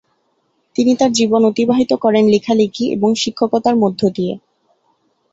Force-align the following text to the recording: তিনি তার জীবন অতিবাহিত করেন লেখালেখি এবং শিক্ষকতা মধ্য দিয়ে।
তিনি 0.75 0.91
তার 0.95 1.11
জীবন 1.11 1.41
অতিবাহিত 1.45 1.91
করেন 1.95 2.23
লেখালেখি 2.25 2.85
এবং 2.95 3.09
শিক্ষকতা 3.15 3.71
মধ্য 3.75 4.01
দিয়ে। 4.09 4.33